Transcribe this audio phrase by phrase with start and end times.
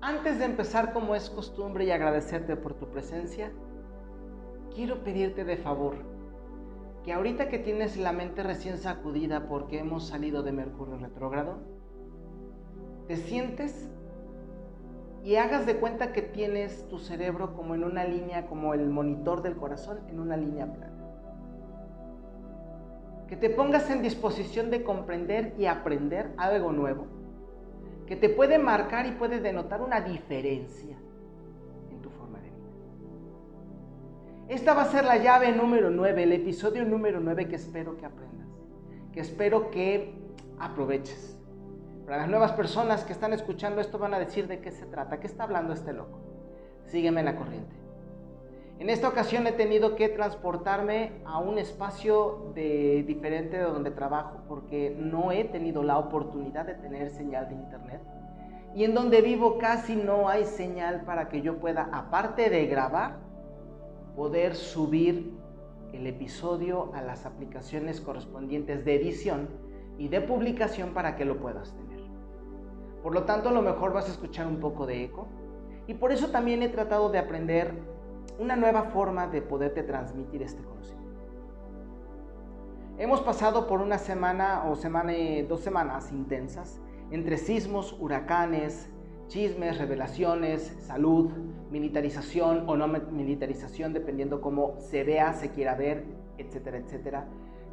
[0.00, 3.52] Antes de empezar como es costumbre y agradecerte por tu presencia,
[4.74, 5.96] quiero pedirte de favor
[7.04, 11.58] que ahorita que tienes la mente recién sacudida porque hemos salido de Mercurio retrógrado,
[13.06, 13.88] te sientes
[15.24, 19.42] y hagas de cuenta que tienes tu cerebro como en una línea, como el monitor
[19.42, 20.96] del corazón, en una línea plana.
[23.26, 27.06] Que te pongas en disposición de comprender y aprender algo nuevo,
[28.08, 30.96] que te puede marcar y puede denotar una diferencia
[31.90, 32.70] en tu forma de vida.
[34.48, 38.06] Esta va a ser la llave número 9, el episodio número 9 que espero que
[38.06, 38.48] aprendas,
[39.12, 40.14] que espero que
[40.58, 41.38] aproveches.
[42.06, 45.20] Para las nuevas personas que están escuchando esto van a decir de qué se trata,
[45.20, 46.18] qué está hablando este loco.
[46.86, 47.76] Sígueme en la corriente.
[48.78, 54.42] En esta ocasión he tenido que transportarme a un espacio de, diferente de donde trabajo
[54.46, 58.00] porque no he tenido la oportunidad de tener señal de internet.
[58.76, 63.18] Y en donde vivo casi no hay señal para que yo pueda, aparte de grabar,
[64.14, 65.36] poder subir
[65.92, 69.48] el episodio a las aplicaciones correspondientes de edición
[69.98, 72.00] y de publicación para que lo puedas tener.
[73.02, 75.26] Por lo tanto, a lo mejor vas a escuchar un poco de eco.
[75.88, 77.97] Y por eso también he tratado de aprender
[78.38, 81.08] una nueva forma de poderte transmitir este conocimiento.
[82.96, 85.12] Hemos pasado por una semana o semana,
[85.48, 86.80] dos semanas intensas
[87.10, 88.90] entre sismos, huracanes,
[89.28, 91.30] chismes, revelaciones, salud,
[91.70, 96.04] militarización o no militarización, dependiendo cómo se vea, se quiera ver,
[96.38, 97.26] etcétera, etcétera.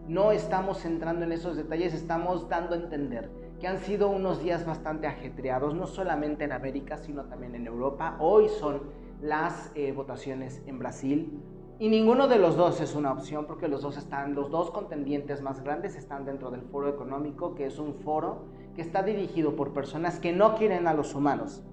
[0.07, 4.65] No estamos entrando en esos detalles, estamos dando a entender que han sido unos días
[4.65, 8.17] bastante ajetreados, no solamente en América, sino también en Europa.
[8.19, 8.81] Hoy son
[9.21, 11.41] las eh, votaciones en Brasil
[11.77, 15.41] y ninguno de los dos es una opción porque los dos están, los dos contendientes
[15.41, 19.73] más grandes están dentro del foro económico, que es un foro que está dirigido por
[19.73, 21.63] personas que no quieren a los humanos.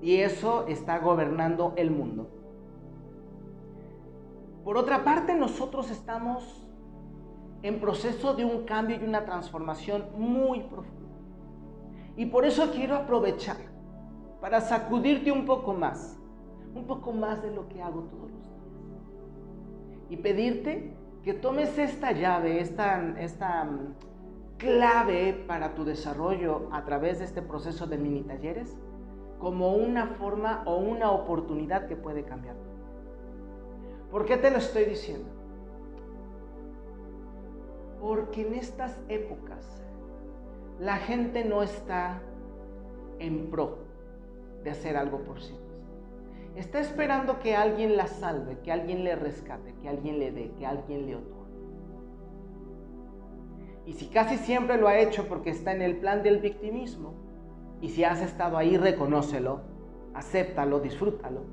[0.00, 2.30] Y eso está gobernando el mundo.
[4.62, 6.68] Por otra parte, nosotros estamos
[7.62, 11.16] en proceso de un cambio y una transformación muy profunda.
[12.16, 13.75] Y por eso quiero aprovechar
[14.40, 16.18] para sacudirte un poco más,
[16.74, 18.62] un poco más de lo que hago todos los días.
[20.10, 23.94] Y pedirte que tomes esta llave, esta, esta mm,
[24.58, 28.76] clave para tu desarrollo a través de este proceso de mini talleres
[29.38, 32.56] como una forma o una oportunidad que puede cambiar.
[34.10, 35.28] ¿Por qué te lo estoy diciendo?
[38.00, 39.82] Porque en estas épocas
[40.78, 42.20] la gente no está
[43.18, 43.85] en pro
[44.66, 45.66] de hacer algo por sí misma.
[46.56, 50.66] Está esperando que alguien la salve, que alguien le rescate, que alguien le dé, que
[50.66, 51.36] alguien le otorgue.
[53.86, 57.14] Y si casi siempre lo ha hecho porque está en el plan del victimismo,
[57.80, 59.60] y si has estado ahí, reconócelo,
[60.14, 61.44] acéptalo, disfrútalo.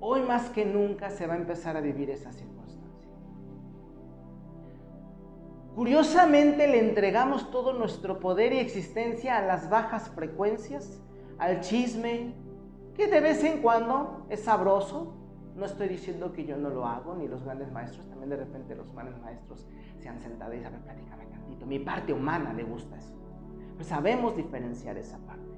[0.00, 2.88] Hoy más que nunca se va a empezar a vivir esa situación.
[5.74, 11.02] Curiosamente le entregamos todo nuestro poder y existencia a las bajas frecuencias,
[11.38, 12.34] al chisme,
[12.94, 15.14] que de vez en cuando es sabroso.
[15.54, 18.76] No estoy diciendo que yo no lo hago, ni los grandes maestros, también de repente
[18.76, 19.66] los grandes maestros
[19.98, 21.66] se han sentado y saben, platícame tantito.
[21.66, 23.12] Mi parte humana le gusta eso.
[23.72, 25.48] Pero sabemos diferenciar esa parte.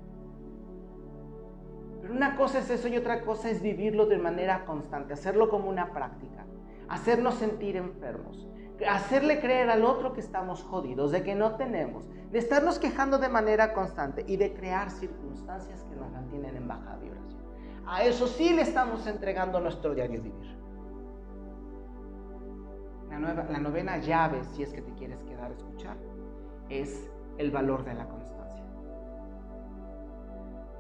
[2.01, 5.69] Pero una cosa es eso y otra cosa es vivirlo de manera constante, hacerlo como
[5.69, 6.47] una práctica,
[6.89, 8.49] hacernos sentir enfermos,
[8.89, 13.29] hacerle creer al otro que estamos jodidos, de que no tenemos, de estarnos quejando de
[13.29, 17.41] manera constante y de crear circunstancias que nos mantienen en baja vibración.
[17.87, 20.59] A eso sí le estamos entregando nuestro diario vivir.
[23.09, 25.97] La, nueva, la novena llave, si es que te quieres quedar a escuchar,
[26.69, 28.65] es el valor de la constancia.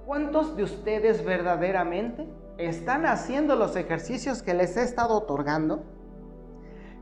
[0.06, 2.28] ¿Cuántos de ustedes verdaderamente
[2.58, 5.84] están haciendo los ejercicios que les he estado otorgando?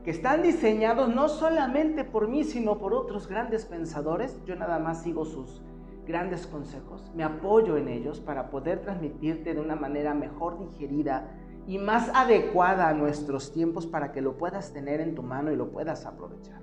[0.03, 4.39] Que están diseñados no solamente por mí, sino por otros grandes pensadores.
[4.45, 5.61] Yo nada más sigo sus
[6.09, 11.29] grandes consejos, me apoyo en ellos para poder transmitirte de una manera mejor digerida
[11.67, 15.55] y más adecuada a nuestros tiempos para que lo puedas tener en tu mano y
[15.55, 16.59] lo puedas aprovechar.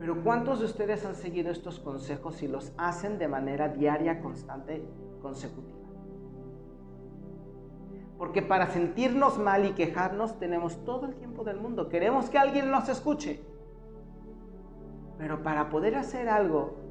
[0.00, 4.82] Pero ¿cuántos de ustedes han seguido estos consejos y los hacen de manera diaria, constante,
[5.22, 5.73] consecutiva?
[8.18, 11.88] Porque para sentirnos mal y quejarnos tenemos todo el tiempo del mundo.
[11.88, 13.42] Queremos que alguien nos escuche.
[15.18, 16.84] Pero para poder hacer algo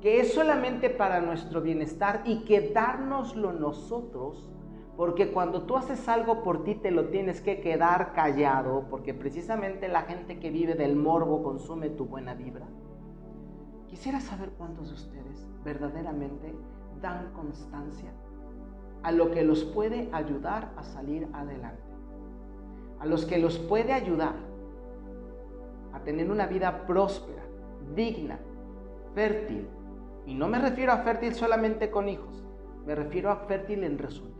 [0.00, 4.50] que es solamente para nuestro bienestar y quedárnoslo nosotros,
[4.96, 9.86] porque cuando tú haces algo por ti te lo tienes que quedar callado, porque precisamente
[9.86, 12.66] la gente que vive del morbo consume tu buena vibra.
[13.86, 16.52] Quisiera saber cuántos de ustedes verdaderamente
[17.00, 18.12] dan constancia
[19.02, 21.82] a lo que los puede ayudar a salir adelante,
[23.00, 24.34] a los que los puede ayudar
[25.92, 27.42] a tener una vida próspera,
[27.94, 28.38] digna,
[29.14, 29.68] fértil.
[30.26, 32.44] Y no me refiero a fértil solamente con hijos,
[32.86, 34.32] me refiero a fértil en resultados.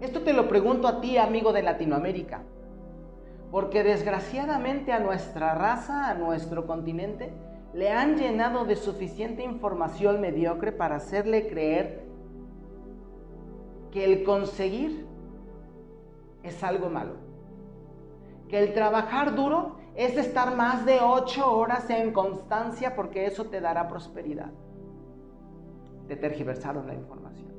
[0.00, 2.42] Esto te lo pregunto a ti, amigo de Latinoamérica,
[3.50, 7.32] porque desgraciadamente a nuestra raza, a nuestro continente,
[7.74, 12.03] le han llenado de suficiente información mediocre para hacerle creer
[13.94, 15.06] que el conseguir
[16.42, 17.14] es algo malo.
[18.48, 23.60] Que el trabajar duro es estar más de ocho horas en constancia porque eso te
[23.60, 24.50] dará prosperidad.
[26.08, 27.54] Te tergiversaron la información.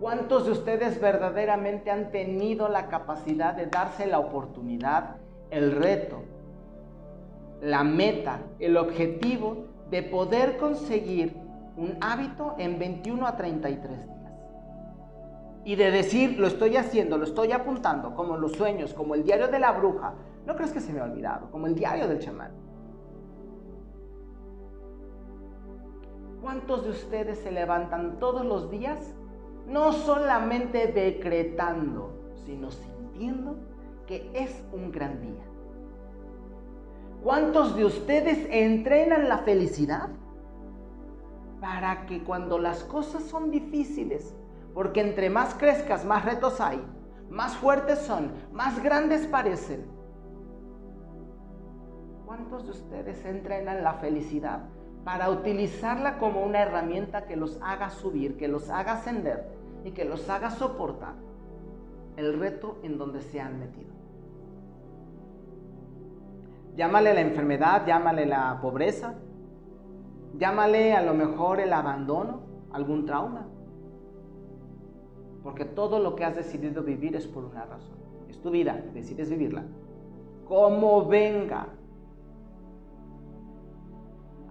[0.00, 5.16] ¿Cuántos de ustedes verdaderamente han tenido la capacidad de darse la oportunidad,
[5.50, 6.22] el reto,
[7.60, 11.47] la meta, el objetivo de poder conseguir
[11.78, 14.32] un hábito en 21 a 33 días?
[15.64, 19.48] Y de decir, lo estoy haciendo, lo estoy apuntando, como los sueños, como el diario
[19.48, 20.14] de la bruja.
[20.46, 22.52] No crees que se me ha olvidado, como el diario del chamán.
[26.42, 29.14] ¿Cuántos de ustedes se levantan todos los días
[29.68, 33.56] no solamente decretando, sino sintiendo
[34.06, 35.44] que es un gran día.
[37.22, 40.08] ¿Cuántos de ustedes entrenan la felicidad?
[41.70, 44.34] Para que cuando las cosas son difíciles,
[44.72, 46.82] porque entre más crezcas, más retos hay,
[47.28, 49.84] más fuertes son, más grandes parecen.
[52.24, 54.62] ¿Cuántos de ustedes entrenan la felicidad
[55.04, 59.46] para utilizarla como una herramienta que los haga subir, que los haga ascender,
[59.84, 61.16] y que los haga soportar
[62.16, 63.92] el reto en donde se han metido.
[66.76, 69.16] Llámale la enfermedad, llámale la pobreza,
[70.38, 72.40] llámale a lo mejor el abandono,
[72.72, 73.46] algún trauma.
[75.42, 77.98] Porque todo lo que has decidido vivir es por una razón.
[78.28, 79.64] Es tu vida, decides vivirla.
[80.46, 81.68] Como venga.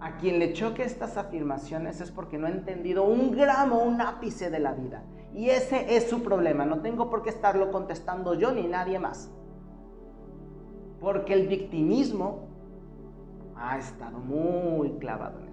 [0.00, 4.48] A quien le choque estas afirmaciones es porque no ha entendido un gramo, un ápice
[4.48, 5.02] de la vida.
[5.34, 6.64] Y ese es su problema.
[6.64, 9.30] No tengo por qué estarlo contestando yo ni nadie más.
[11.00, 12.48] Porque el victimismo
[13.56, 15.47] ha estado muy clavado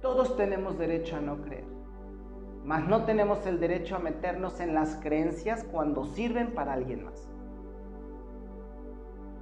[0.00, 1.64] Todos tenemos derecho a no creer,
[2.64, 7.28] mas no tenemos el derecho a meternos en las creencias cuando sirven para alguien más.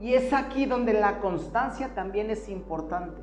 [0.01, 3.23] Y es aquí donde la constancia también es importante.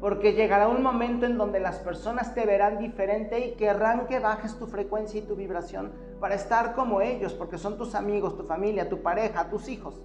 [0.00, 4.56] Porque llegará un momento en donde las personas te verán diferente y querrán que bajes
[4.56, 5.90] tu frecuencia y tu vibración
[6.20, 10.00] para estar como ellos, porque son tus amigos, tu familia, tu pareja, tus hijos.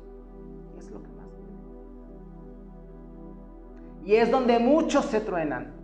[0.80, 1.28] Es lo que más
[4.04, 5.83] Y es donde muchos se truenan.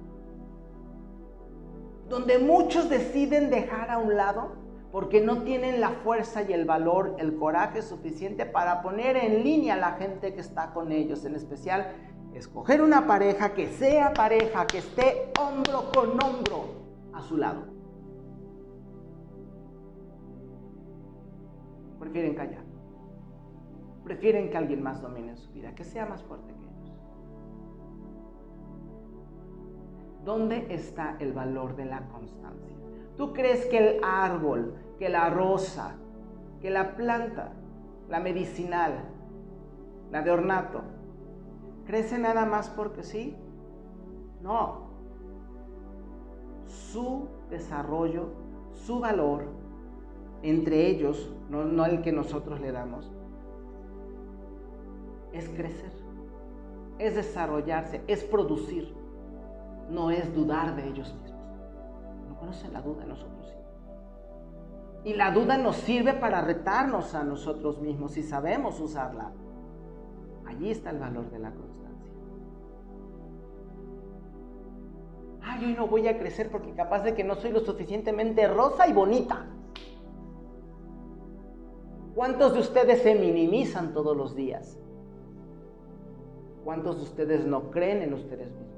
[2.09, 4.57] Donde muchos deciden dejar a un lado
[4.91, 9.75] porque no tienen la fuerza y el valor, el coraje suficiente para poner en línea
[9.75, 11.93] a la gente que está con ellos, en especial
[12.33, 16.65] escoger una pareja que sea pareja, que esté hombro con hombro
[17.13, 17.67] a su lado.
[21.99, 22.63] Prefieren callar.
[24.03, 26.58] Prefieren que alguien más domine su vida, que sea más fuerte
[30.23, 32.75] ¿Dónde está el valor de la constancia?
[33.17, 35.95] ¿Tú crees que el árbol, que la rosa,
[36.61, 37.53] que la planta,
[38.09, 38.93] la medicinal,
[40.11, 40.81] la de ornato,
[41.89, 43.35] ¿Crece nada más porque sí?
[44.43, 44.91] No.
[46.67, 48.27] Su desarrollo,
[48.73, 49.45] su valor,
[50.43, 53.11] entre ellos, no, el que nosotros le damos,
[55.33, 55.91] es crecer,
[56.99, 58.93] es desarrollarse, es producir,
[59.89, 61.43] no es dudar de ellos mismos.
[62.27, 65.09] No conocen la duda, nosotros sí.
[65.09, 69.31] Y la duda nos sirve para retarnos a nosotros mismos si sabemos usarla.
[70.45, 71.79] Allí está el valor de la constancia.
[75.49, 78.87] ay, hoy no voy a crecer porque capaz de que no soy lo suficientemente rosa
[78.87, 79.45] y bonita.
[82.15, 84.77] ¿Cuántos de ustedes se minimizan todos los días?
[86.63, 88.68] ¿Cuántos de ustedes no creen en ustedes mismos?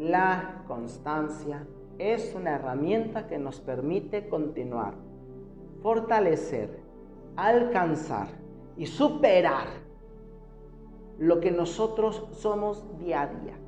[0.00, 1.66] La constancia
[1.98, 4.94] es una herramienta que nos permite continuar,
[5.82, 6.80] fortalecer,
[7.36, 8.28] alcanzar
[8.78, 9.66] y superar
[11.18, 13.58] lo que nosotros somos día a día.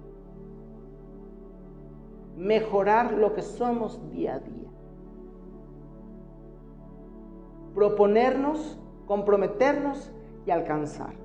[2.39, 4.62] Mejorar lo que somos día a día.
[7.75, 10.11] proponernos, comprometernos
[10.47, 11.22] y alcanzar.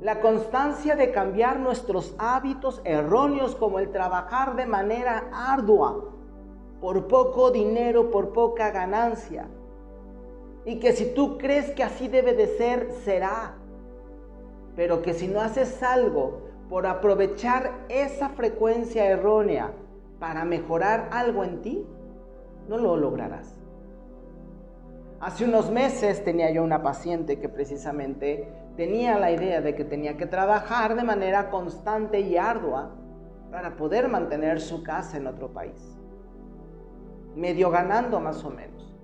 [0.00, 6.04] La constancia de cambiar nuestros hábitos erróneos como el trabajar de manera ardua,
[6.80, 9.46] por poco dinero, por poca ganancia.
[10.64, 13.56] Y que si tú crees que así debe de ser, será.
[14.74, 19.72] Pero que si no haces algo por aprovechar esa frecuencia errónea
[20.18, 21.86] para mejorar algo en ti,
[22.68, 23.54] no lo lograrás.
[25.20, 28.48] Hace unos meses tenía yo una paciente que precisamente
[28.80, 32.96] tenía la idea de que tenía que trabajar de manera constante y ardua
[33.50, 35.98] para poder mantener su casa en otro país.
[37.36, 38.96] Medio ganando más o menos.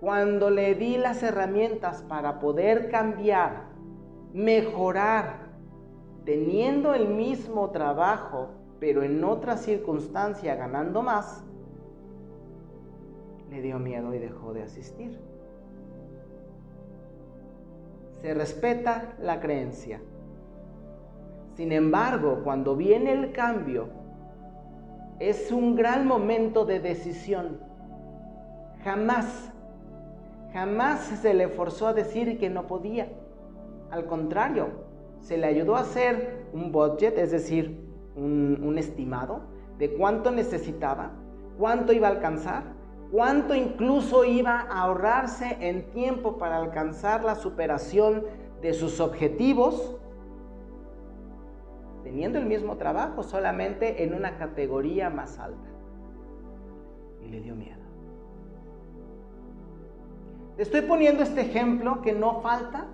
[0.00, 3.70] Cuando le di las herramientas para poder cambiar,
[4.34, 5.48] mejorar,
[6.26, 11.42] teniendo el mismo trabajo, pero en otra circunstancia ganando más,
[13.48, 15.29] le dio miedo y dejó de asistir
[18.20, 20.00] se respeta la creencia.
[21.54, 23.88] Sin embargo, cuando viene el cambio,
[25.18, 27.60] es un gran momento de decisión.
[28.84, 29.52] Jamás,
[30.52, 33.08] jamás se le forzó a decir que no podía.
[33.90, 34.68] Al contrario,
[35.20, 37.86] se le ayudó a hacer un budget, es decir,
[38.16, 39.42] un, estimado
[39.78, 41.12] de cuánto necesitaba,
[41.58, 42.79] cuánto iba a alcanzar
[43.10, 48.24] cuánto incluso iba a ahorrarse en tiempo para alcanzar la superación
[48.62, 49.96] de sus objetivos,
[52.04, 55.68] teniendo el mismo trabajo, solamente en una categoría más alta.
[57.22, 57.80] Y le dio miedo.
[60.56, 62.86] Te estoy poniendo este ejemplo que no falta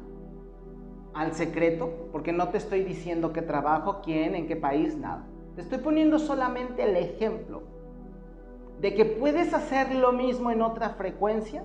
[1.15, 5.27] al secreto, porque no te estoy diciendo qué trabajo, quién, en qué país, nada.
[5.57, 7.76] Te estoy poniendo solamente el ejemplo
[8.81, 11.65] de que puedes hacer lo mismo en otra frecuencia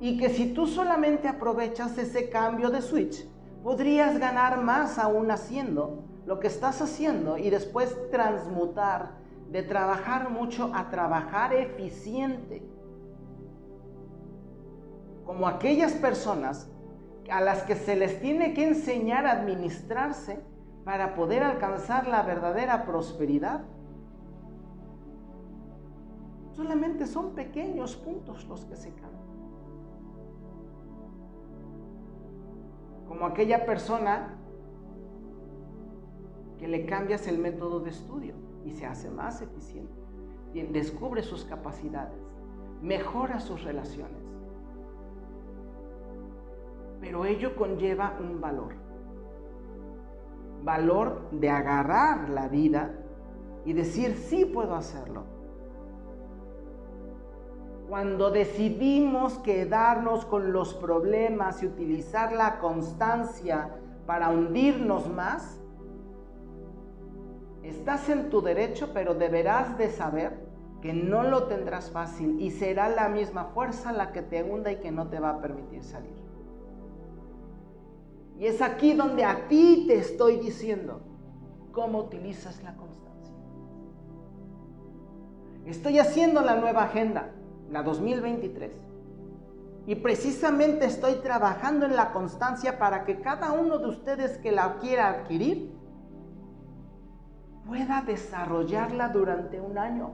[0.00, 3.26] y que si tú solamente aprovechas ese cambio de switch,
[3.62, 9.12] podrías ganar más aún haciendo lo que estás haciendo y después transmutar
[9.50, 12.62] de trabajar mucho a trabajar eficiente.
[15.24, 16.70] Como aquellas personas
[17.30, 20.40] a las que se les tiene que enseñar a administrarse
[20.84, 23.62] para poder alcanzar la verdadera prosperidad
[26.56, 29.26] Solamente son pequeños puntos los que se cambian.
[33.06, 34.38] Como aquella persona
[36.58, 38.34] que le cambias el método de estudio
[38.64, 39.92] y se hace más eficiente,
[40.72, 42.18] descubre sus capacidades,
[42.80, 44.24] mejora sus relaciones.
[47.02, 48.72] Pero ello conlleva un valor.
[50.64, 52.94] Valor de agarrar la vida
[53.66, 55.35] y decir, sí puedo hacerlo
[57.88, 63.70] cuando decidimos quedarnos con los problemas y utilizar la constancia
[64.06, 65.60] para hundirnos más,
[67.62, 70.46] estás en tu derecho, pero deberás de saber
[70.82, 74.76] que no lo tendrás fácil y será la misma fuerza la que te hunda y
[74.76, 76.14] que no te va a permitir salir.
[78.38, 81.00] Y es aquí donde a ti te estoy diciendo
[81.72, 83.34] cómo utilizas la constancia.
[85.64, 87.30] Estoy haciendo la nueva agenda
[87.70, 88.72] la 2023.
[89.86, 94.78] Y precisamente estoy trabajando en la constancia para que cada uno de ustedes que la
[94.78, 95.72] quiera adquirir
[97.66, 100.10] pueda desarrollarla durante un año.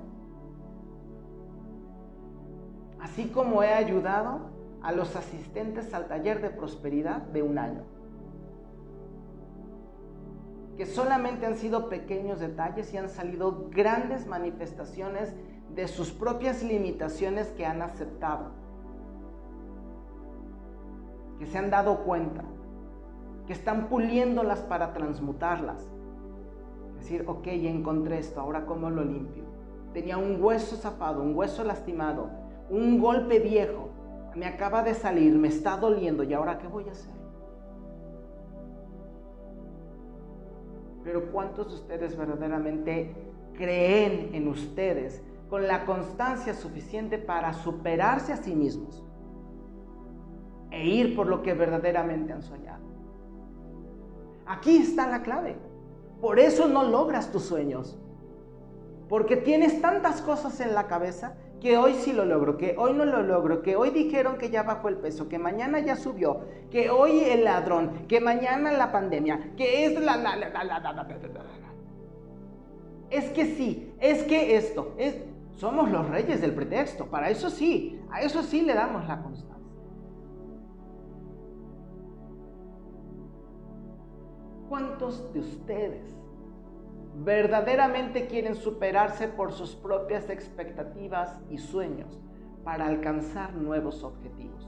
[3.00, 4.50] Así como he ayudado
[4.82, 7.82] a los asistentes al taller de prosperidad de un año.
[10.76, 15.35] Que solamente han sido pequeños detalles y han salido grandes manifestaciones
[15.74, 18.50] de sus propias limitaciones que han aceptado,
[21.38, 22.44] que se han dado cuenta,
[23.46, 25.86] que están puliéndolas para transmutarlas.
[26.98, 29.44] Decir, ok, encontré esto, ahora cómo lo limpio.
[29.92, 32.30] Tenía un hueso zafado, un hueso lastimado,
[32.70, 33.90] un golpe viejo,
[34.36, 37.12] me acaba de salir, me está doliendo y ahora qué voy a hacer.
[41.04, 43.14] Pero ¿cuántos de ustedes verdaderamente
[43.54, 45.22] creen en ustedes
[45.52, 49.04] con la constancia suficiente para superarse a sí mismos
[50.71, 52.82] e ir por lo que verdaderamente han soñado.
[54.47, 55.59] Aquí está la clave.
[56.23, 57.99] Por eso no logras tus sueños.
[59.11, 63.04] Porque tienes tantas cosas en la cabeza que hoy sí lo logro, que hoy no
[63.04, 66.88] lo logro, que hoy dijeron que ya bajó el peso, que mañana ya subió, que
[66.88, 70.16] hoy el ladrón, que mañana la pandemia, que es la...
[70.16, 71.06] la, la, la,
[73.11, 75.14] es que sí, es que esto, es
[75.54, 77.06] Somos los reyes del pretexto.
[77.06, 79.52] Para eso sí, a eso sí le damos la constancia.
[84.68, 86.02] ¿Cuántos de ustedes
[87.14, 92.18] verdaderamente quieren superarse por sus propias expectativas y sueños
[92.64, 94.66] para alcanzar nuevos objetivos?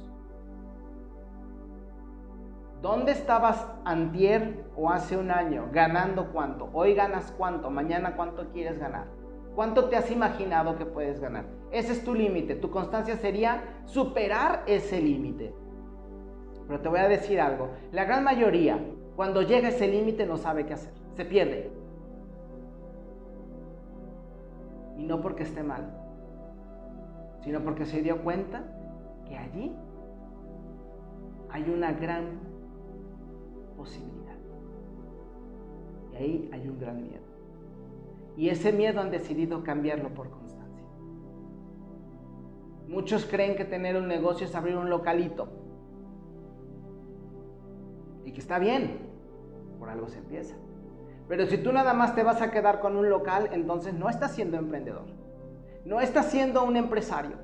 [2.82, 6.68] ¿Dónde estabas antier o hace un año ganando cuánto?
[6.74, 9.06] Hoy ganas cuánto, mañana cuánto quieres ganar.
[9.54, 11.44] ¿Cuánto te has imaginado que puedes ganar?
[11.70, 12.56] Ese es tu límite.
[12.56, 15.54] Tu constancia sería superar ese límite.
[16.66, 17.70] Pero te voy a decir algo.
[17.92, 18.78] La gran mayoría,
[19.14, 20.92] cuando llega ese límite, no sabe qué hacer.
[21.14, 21.70] Se pierde.
[24.96, 25.92] Y no porque esté mal,
[27.42, 28.64] sino porque se dio cuenta
[29.26, 29.74] que allí
[31.50, 32.40] hay una gran
[33.76, 34.36] posibilidad.
[36.12, 37.23] Y ahí hay un gran miedo.
[38.36, 40.84] Y ese miedo han decidido cambiarlo por constancia.
[42.88, 45.48] Muchos creen que tener un negocio es abrir un localito.
[48.24, 48.98] Y que está bien,
[49.78, 50.56] por algo se empieza.
[51.28, 54.32] Pero si tú nada más te vas a quedar con un local, entonces no estás
[54.32, 55.06] siendo emprendedor.
[55.84, 57.36] No estás siendo un empresario.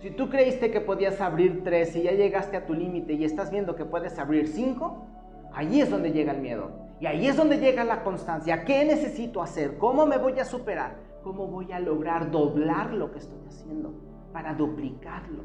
[0.00, 3.50] Si tú creíste que podías abrir tres y ya llegaste a tu límite y estás
[3.50, 5.06] viendo que puedes abrir cinco,
[5.52, 6.83] ahí es donde llega el miedo.
[7.00, 8.64] Y ahí es donde llega la constancia.
[8.64, 9.78] ¿Qué necesito hacer?
[9.78, 10.96] ¿Cómo me voy a superar?
[11.22, 13.94] ¿Cómo voy a lograr doblar lo que estoy haciendo
[14.32, 15.44] para duplicarlo?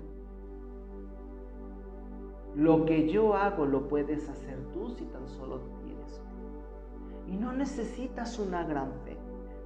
[2.55, 7.31] Lo que yo hago lo puedes hacer tú si tan solo tienes fe.
[7.31, 9.17] Y no necesitas una gran fe,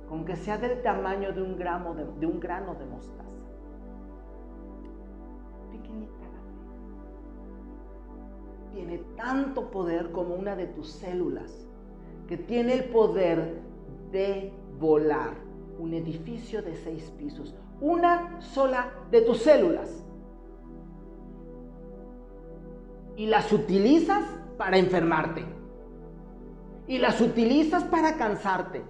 [0.08, 3.24] con que sea del tamaño de un, gramo de, de un grano de mostaza
[8.74, 11.68] tiene tanto poder como una de tus células,
[12.28, 13.62] que tiene el poder
[14.12, 15.34] de volar
[15.80, 20.04] un edificio de seis pisos, una sola de tus células.
[23.16, 24.24] Y las utilizas
[24.58, 25.46] para enfermarte.
[26.88, 28.84] Y las utilizas para cansarte.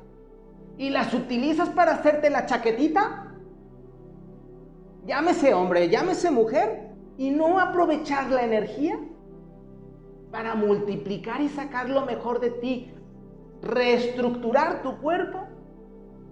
[0.78, 3.34] Y las utilizas para hacerte la chaquetita.
[5.06, 6.90] Llámese hombre, llámese mujer.
[7.18, 8.98] Y no aprovechar la energía
[10.32, 12.92] para multiplicar y sacar lo mejor de ti,
[13.64, 15.48] reestructurar tu cuerpo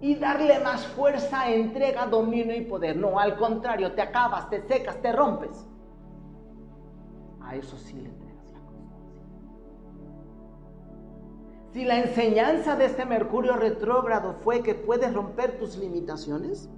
[0.00, 2.96] y darle más fuerza, entrega, dominio y poder.
[2.96, 5.66] No, al contrario, te acabas, te secas, te rompes.
[7.40, 8.60] A eso sí le entregas la.
[11.72, 16.68] Si la enseñanza de este Mercurio retrógrado fue que puedes romper tus limitaciones,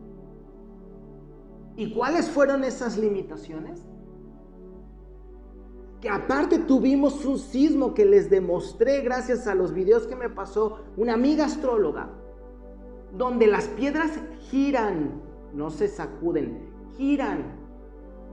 [1.76, 3.86] ¿y cuáles fueron esas limitaciones?
[6.04, 10.80] Que aparte tuvimos un sismo que les demostré gracias a los videos que me pasó
[10.98, 12.10] una amiga astróloga,
[13.16, 14.10] donde las piedras
[14.50, 15.22] giran,
[15.54, 17.56] no se sacuden, giran.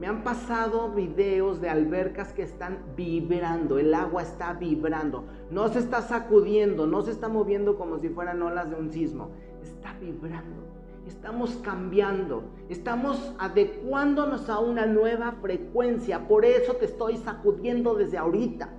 [0.01, 5.79] Me han pasado videos de albercas que están vibrando, el agua está vibrando, no se
[5.79, 9.29] está sacudiendo, no se está moviendo como si fueran olas de un sismo,
[9.63, 10.80] está vibrando.
[11.07, 16.27] Estamos cambiando, estamos adecuándonos a una nueva frecuencia.
[16.27, 18.69] Por eso te estoy sacudiendo desde ahorita.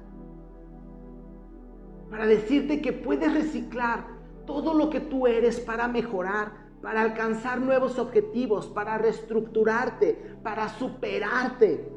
[2.11, 4.07] Para decirte que puedes reciclar
[4.47, 11.93] todo lo que tú eres para mejorar, para alcanzar nuevos objetivos, para reestructurarte, para superarte.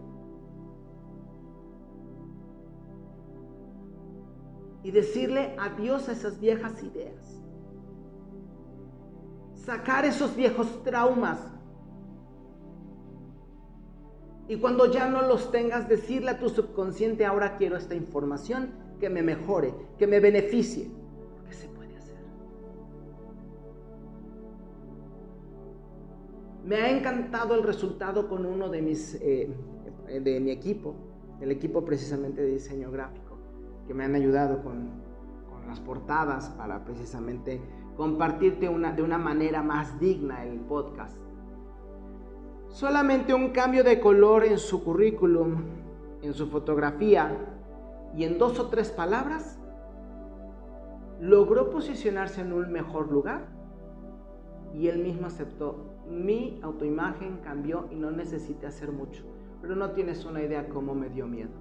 [4.84, 7.25] Y decirle adiós a esas viejas ideas
[9.66, 11.40] sacar esos viejos traumas.
[14.48, 19.10] Y cuando ya no los tengas, decirle a tu subconsciente, ahora quiero esta información que
[19.10, 20.92] me mejore, que me beneficie.
[21.48, 22.16] ¿Qué se puede hacer?
[26.64, 29.50] Me ha encantado el resultado con uno de mis, eh,
[30.08, 30.94] de mi equipo,
[31.42, 33.40] el equipo precisamente de diseño gráfico,
[33.88, 34.90] que me han ayudado con,
[35.50, 37.60] con las portadas para precisamente
[37.96, 41.18] compartirte una, de una manera más digna el podcast.
[42.68, 45.64] Solamente un cambio de color en su currículum,
[46.22, 47.38] en su fotografía
[48.16, 49.60] y en dos o tres palabras,
[51.22, 53.48] logró posicionarse en un mejor lugar
[54.74, 55.86] y él mismo aceptó.
[56.10, 59.24] Mi autoimagen cambió y no necesité hacer mucho,
[59.62, 61.54] pero no tienes una idea cómo me dio miedo.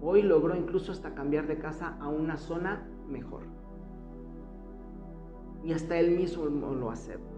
[0.00, 3.55] Hoy logró incluso hasta cambiar de casa a una zona mejor
[5.66, 7.34] y hasta él mismo lo acepta.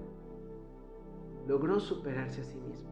[1.47, 2.91] Logró superarse a sí mismo.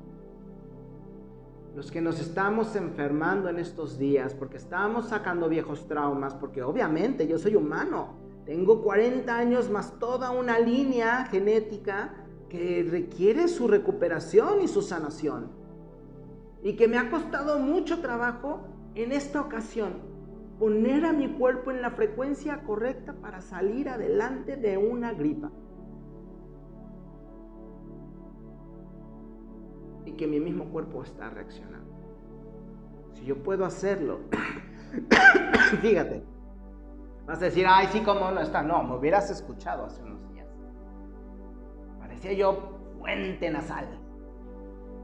[1.75, 7.29] Los que nos estamos enfermando en estos días, porque estamos sacando viejos traumas, porque obviamente
[7.29, 12.14] yo soy humano, Tengo 40 años más toda una línea genética
[12.49, 15.51] que requiere su recuperación y su sanación.
[16.62, 18.61] Y que me ha costado mucho trabajo
[18.94, 19.94] en esta ocasión
[20.59, 25.51] poner a mi cuerpo en la frecuencia correcta para salir adelante de una gripa.
[30.05, 31.95] Y que mi mismo cuerpo está reaccionando.
[33.12, 34.21] Si yo puedo hacerlo,
[35.81, 36.23] fíjate,
[37.27, 38.62] vas a decir, ay, sí, cómo no está.
[38.62, 40.47] No, me hubieras escuchado hace unos días.
[41.99, 43.87] Parecía yo fuente nasal.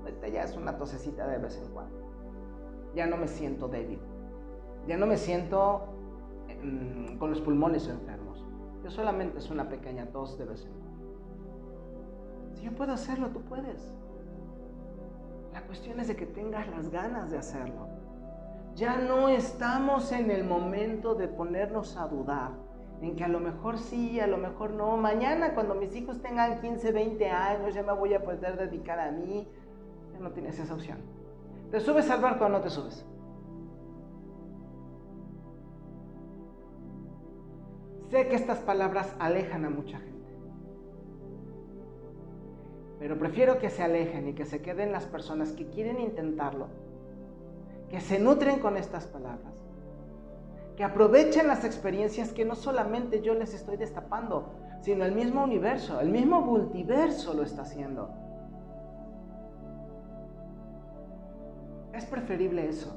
[0.07, 1.97] Esta ya es una tosecita de vez en cuando.
[2.95, 4.01] Ya no me siento débil.
[4.87, 5.83] Ya no me siento
[6.63, 8.45] mm, con los pulmones enfermos.
[8.83, 10.93] Yo solamente es una pequeña tos de vez en cuando.
[12.55, 13.95] Si yo puedo hacerlo, tú puedes.
[15.53, 17.89] La cuestión es de que tengas las ganas de hacerlo.
[18.75, 22.53] Ya no estamos en el momento de ponernos a dudar,
[23.03, 24.97] en que a lo mejor sí, a lo mejor no.
[24.97, 29.13] Mañana cuando mis hijos tengan 15, 20 años, ya me voy a poder dedicar a
[29.13, 29.47] mí.
[30.13, 30.99] Ya no tienes esa opción.
[31.71, 33.05] ¿Te subes al barco o no te subes?
[38.13, 40.37] Sé que estas palabras alejan a mucha gente.
[42.99, 46.67] Pero prefiero que se alejen y que se queden las personas que quieren intentarlo,
[47.89, 49.55] que se nutren con estas palabras,
[50.77, 55.99] que aprovechen las experiencias que no solamente yo les estoy destapando, sino el mismo universo,
[55.99, 58.11] el mismo multiverso lo está haciendo.
[61.95, 62.95] Es preferible eso,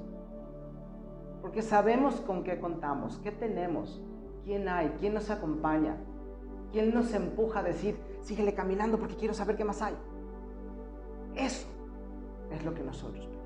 [1.39, 4.01] porque sabemos con qué contamos, qué tenemos,
[4.45, 4.89] ¿Quién hay?
[4.99, 5.97] ¿Quién nos acompaña?
[6.71, 9.95] ¿Quién nos empuja a decir, síguele caminando porque quiero saber qué más hay?
[11.35, 11.67] Eso
[12.51, 13.45] es lo que nosotros pedimos.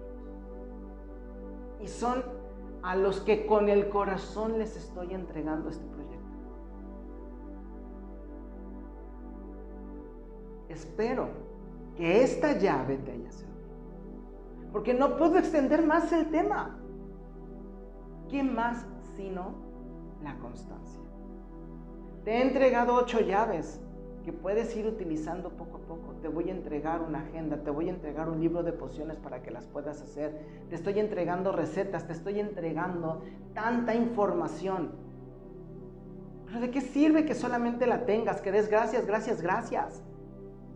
[1.80, 2.22] Y son
[2.84, 6.20] a los que con el corazón les estoy entregando este proyecto.
[10.68, 11.30] Espero
[11.96, 13.50] que esta llave te haya servido.
[14.74, 16.78] Porque no puedo extender más el tema.
[18.30, 18.86] ¿Quién más
[19.16, 19.69] sino
[20.24, 21.00] la constancia.
[22.24, 23.80] Te he entregado ocho llaves
[24.24, 26.14] que puedes ir utilizando poco a poco.
[26.22, 29.42] Te voy a entregar una agenda, te voy a entregar un libro de pociones para
[29.42, 30.38] que las puedas hacer.
[30.70, 34.92] Te estoy entregando recetas, te estoy entregando tanta información.
[36.46, 40.04] Pero ¿de qué sirve que solamente la tengas, que des gracias, gracias, gracias?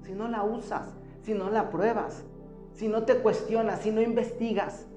[0.03, 2.23] Si no la usas, si no la pruebas,
[2.73, 4.87] si no te cuestionas, si no investigas.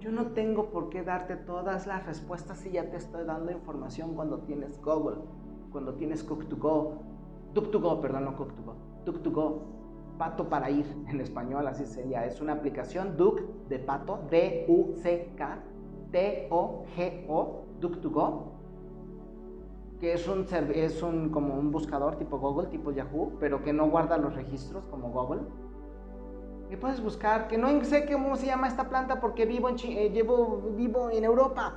[0.00, 4.14] Yo no tengo por qué darte todas las respuestas si ya te estoy dando información
[4.14, 5.16] cuando tienes Google,
[5.72, 6.92] cuando tienes Cook2Go,
[7.52, 9.62] Duck2Go, perdón, no Cook2Go, Duck2Go,
[10.16, 12.24] pato para ir en español, así sería.
[12.26, 15.58] Es una aplicación Duck de pato, D-U-C-K,
[16.12, 18.42] T-O-G-O, Duck2Go,
[19.98, 23.90] que es un, es un como un buscador tipo Google, tipo Yahoo, pero que no
[23.90, 25.40] guarda los registros como Google
[26.68, 30.10] me puedes buscar, que no sé cómo se llama esta planta porque vivo en, eh,
[30.76, 31.76] vivo en Europa.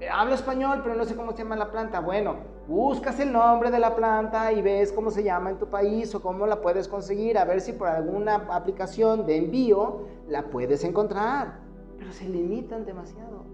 [0.00, 2.00] Eh, hablo español, pero no sé cómo se llama la planta.
[2.00, 6.14] Bueno, buscas el nombre de la planta y ves cómo se llama en tu país
[6.14, 10.84] o cómo la puedes conseguir, a ver si por alguna aplicación de envío la puedes
[10.84, 11.60] encontrar.
[11.98, 13.44] Pero se limitan demasiado.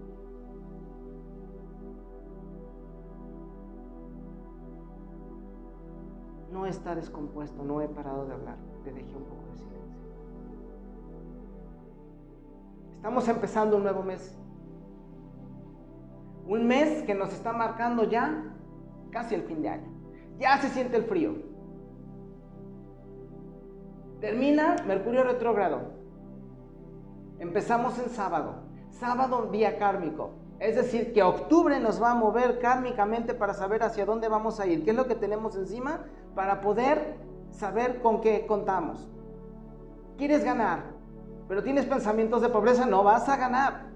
[6.51, 9.38] No está descompuesto, no he parado de hablar, te dejé un poco
[12.99, 14.37] Estamos empezando un nuevo mes.
[16.45, 18.53] Un mes que nos está marcando ya
[19.09, 19.89] casi el fin de año.
[20.37, 21.33] Ya se siente el frío.
[24.19, 25.93] Termina Mercurio retrógrado.
[27.39, 28.63] Empezamos en sábado.
[28.89, 30.31] Sábado vía kármico.
[30.59, 34.67] Es decir, que octubre nos va a mover kármicamente para saber hacia dónde vamos a
[34.67, 34.83] ir.
[34.83, 36.03] ¿Qué es lo que tenemos encima?
[36.35, 37.15] Para poder
[37.49, 39.09] saber con qué contamos.
[40.17, 40.98] ¿Quieres ganar?
[41.49, 43.87] Pero tienes pensamientos de pobreza, no vas a ganar.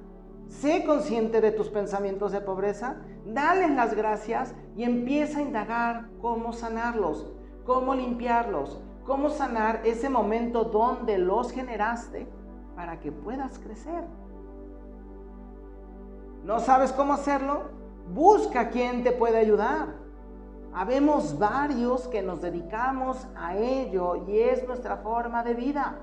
[0.50, 6.52] Sé consciente de tus pensamientos de pobreza, dale las gracias y empieza a indagar cómo
[6.52, 7.32] sanarlos,
[7.63, 12.28] cómo limpiarlos, cómo sanar ese momento donde los generaste
[12.76, 14.04] para que puedas crecer.
[16.44, 17.70] ¿No sabes cómo hacerlo?
[18.12, 19.89] Busca quien te puede ayudar.
[20.74, 26.00] Habemos varios que nos dedicamos a ello y es nuestra forma de vida.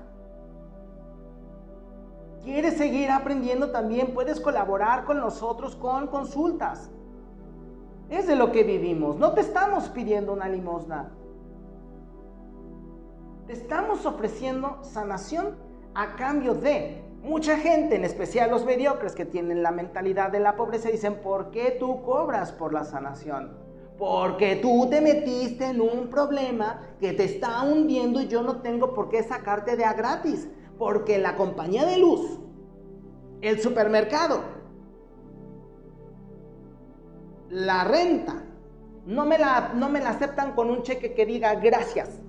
[2.43, 4.13] ¿Quieres seguir aprendiendo también?
[4.13, 6.89] Puedes colaborar con nosotros con consultas.
[8.09, 9.17] Es de lo que vivimos.
[9.17, 11.11] No te estamos pidiendo una limosna.
[13.47, 15.55] Te estamos ofreciendo sanación
[15.93, 20.55] a cambio de Mucha gente, en especial los mediocres que tienen la mentalidad de la
[20.55, 23.51] pobreza, dicen, ¿por qué tú cobras por la sanación?
[23.99, 28.95] Porque tú te metiste en un problema que te está hundiendo y yo no tengo
[28.95, 30.49] por qué sacarte de a gratis.
[30.81, 32.39] Porque la compañía de luz,
[33.41, 34.41] el supermercado,
[37.49, 38.41] la renta,
[39.05, 42.19] no me la, no me la aceptan con un cheque que diga gracias.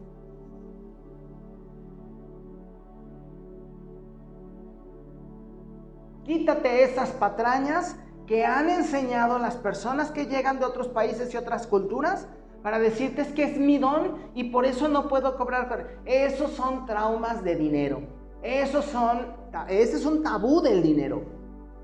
[6.24, 11.66] Quítate esas patrañas que han enseñado las personas que llegan de otros países y otras
[11.66, 12.28] culturas
[12.62, 16.02] para decirte es que es mi don y por eso no puedo cobrar.
[16.04, 18.11] Esos son traumas de dinero.
[18.42, 19.20] Esos son,
[19.68, 21.22] ese es un tabú del dinero.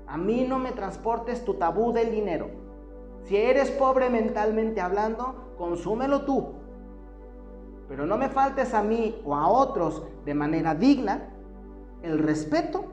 [0.07, 2.49] A mí no me transportes tu tabú del dinero.
[3.23, 6.53] Si eres pobre mentalmente hablando, consúmelo tú.
[7.87, 11.29] Pero no me faltes a mí o a otros de manera digna
[12.03, 12.85] el respeto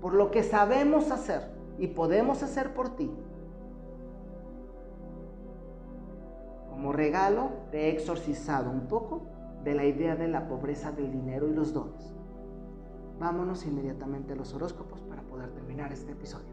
[0.00, 1.42] por lo que sabemos hacer
[1.78, 3.10] y podemos hacer por ti.
[6.70, 9.22] Como regalo te he exorcizado un poco
[9.64, 12.12] de la idea de la pobreza del dinero y los dones.
[13.18, 16.52] Vámonos inmediatamente a los horóscopos para poder terminar este episodio.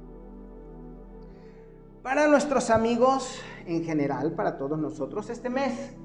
[2.03, 5.95] Para nuestros amigos en general, para todos nosotros, este mes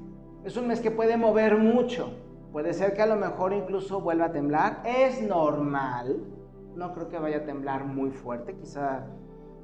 [0.44, 2.10] es un mes que puede mover mucho.
[2.52, 4.82] Puede ser que a lo mejor incluso vuelva a temblar.
[4.84, 6.36] Es normal
[6.76, 9.06] no creo que vaya a temblar muy fuerte, quizá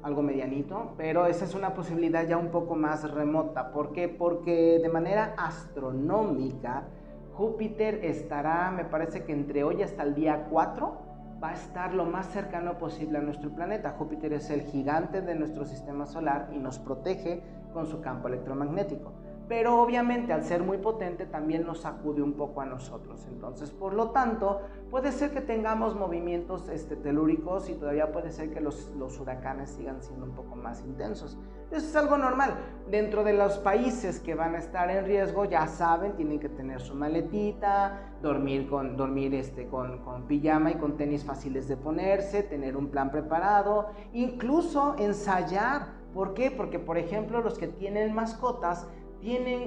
[0.01, 3.71] algo medianito, pero esa es una posibilidad ya un poco más remota.
[3.71, 4.09] ¿Por qué?
[4.09, 6.87] Porque de manera astronómica,
[7.33, 10.97] Júpiter estará, me parece que entre hoy hasta el día 4,
[11.43, 13.95] va a estar lo más cercano posible a nuestro planeta.
[13.97, 17.41] Júpiter es el gigante de nuestro sistema solar y nos protege
[17.73, 19.22] con su campo electromagnético
[19.53, 23.23] pero obviamente al ser muy potente también nos sacude un poco a nosotros.
[23.27, 28.49] Entonces, por lo tanto, puede ser que tengamos movimientos este, telúricos y todavía puede ser
[28.51, 31.37] que los, los huracanes sigan siendo un poco más intensos.
[31.69, 32.55] Eso es algo normal.
[32.89, 36.81] Dentro de los países que van a estar en riesgo, ya saben, tienen que tener
[36.81, 42.41] su maletita, dormir, con, dormir este, con, con pijama y con tenis fáciles de ponerse,
[42.41, 46.01] tener un plan preparado, incluso ensayar.
[46.11, 46.51] ¿Por qué?
[46.51, 48.87] Porque, por ejemplo, los que tienen mascotas,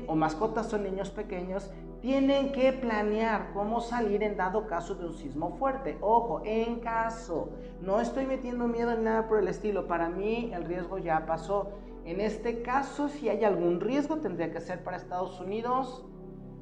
[0.07, 1.71] o mascotas son niños pequeños,
[2.03, 5.97] tienen que planear cómo salir en dado caso de un sismo fuerte.
[6.03, 10.65] Ojo, en caso, no estoy metiendo miedo en nada por el estilo, para mí el
[10.65, 11.73] riesgo ya pasó.
[12.05, 16.05] En este caso, si hay algún riesgo, tendría que ser para Estados Unidos,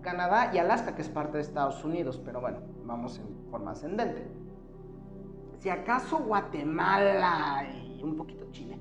[0.00, 4.24] Canadá y Alaska, que es parte de Estados Unidos, pero bueno, vamos en forma ascendente.
[5.59, 8.78] Si acaso Guatemala y un poquito Chile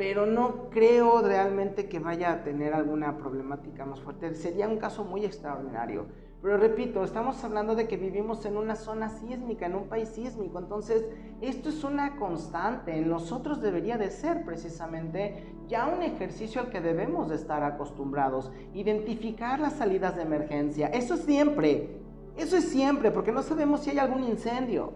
[0.00, 4.34] pero no creo realmente que vaya a tener alguna problemática más fuerte.
[4.34, 6.06] Sería un caso muy extraordinario.
[6.40, 10.58] Pero repito, estamos hablando de que vivimos en una zona sísmica, en un país sísmico,
[10.58, 11.04] entonces
[11.42, 12.96] esto es una constante.
[12.96, 18.50] En nosotros debería de ser precisamente ya un ejercicio al que debemos de estar acostumbrados.
[18.72, 22.00] Identificar las salidas de emergencia, eso siempre,
[22.38, 24.94] eso es siempre, porque no sabemos si hay algún incendio,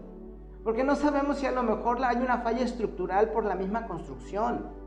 [0.63, 4.83] porque no sabemos si a lo mejor hay una falla estructural por la misma construcción.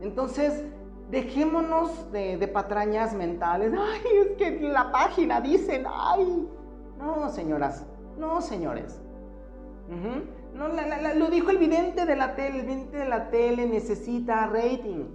[0.00, 0.64] Entonces,
[1.10, 3.72] dejémonos de, patrañas mentales.
[3.78, 6.48] Ay, es que la página dicen, ay.
[6.98, 7.86] No, señoras,
[8.18, 9.00] no, señores.
[10.54, 12.60] no, lo dijo el vidente de la tele.
[12.60, 15.06] El vidente de la tele necesita rating.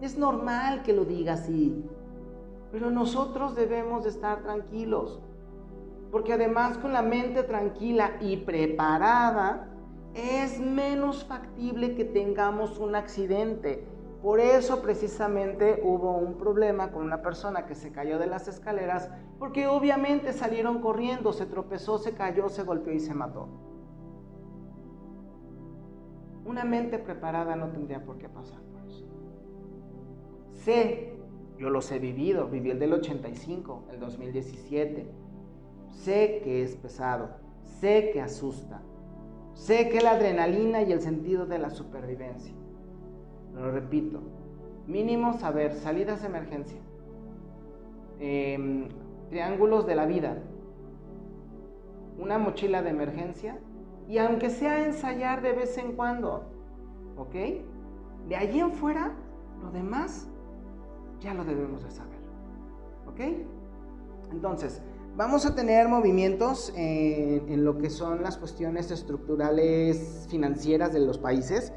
[0.00, 1.84] Es normal que lo diga así.
[2.72, 5.20] Pero nosotros debemos de estar tranquilos.
[6.10, 9.68] Porque además con la mente tranquila y preparada,
[10.14, 13.86] es menos factible que tengamos un accidente
[14.22, 19.10] por eso precisamente hubo un problema con una persona que se cayó de las escaleras,
[19.38, 23.48] porque obviamente salieron corriendo, se tropezó, se cayó, se golpeó y se mató.
[26.44, 29.06] Una mente preparada no tendría por qué pasar por eso.
[30.50, 31.16] Sé,
[31.56, 35.06] yo los he vivido, viví el del 85, el 2017.
[35.90, 37.28] Sé que es pesado,
[37.80, 38.82] sé que asusta,
[39.54, 42.57] sé que la adrenalina y el sentido de la supervivencia
[43.54, 44.20] lo repito,
[44.86, 46.80] mínimo saber salidas de emergencia,
[48.20, 48.88] em,
[49.28, 50.38] triángulos de la vida,
[52.18, 53.58] una mochila de emergencia
[54.08, 56.46] y aunque sea ensayar de vez en cuando,
[57.16, 57.34] ¿ok?
[58.28, 59.14] De allí en fuera,
[59.62, 60.28] lo demás
[61.20, 62.18] ya lo debemos de saber,
[63.06, 63.20] ¿ok?
[64.32, 64.82] Entonces,
[65.16, 71.18] vamos a tener movimientos en, en lo que son las cuestiones estructurales financieras de los
[71.18, 71.72] países.